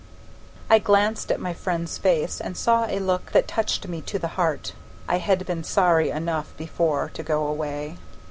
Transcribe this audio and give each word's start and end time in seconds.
I 0.67 0.79
glanced 0.79 1.31
at 1.31 1.39
my 1.39 1.53
friend's 1.53 1.99
face, 1.99 2.41
and 2.41 2.57
saw 2.57 2.85
a 2.87 2.97
look 2.97 3.33
that 3.33 3.47
touched 3.47 3.87
me 3.87 4.01
to 4.01 4.17
the 4.17 4.29
heart. 4.29 4.73
I 5.07 5.19
had 5.19 5.45
been 5.45 5.63
sorry 5.63 6.09
enough 6.09 6.57
before 6.57 7.11
to 7.13 7.21
go 7.21 7.45
away. 7.45 7.97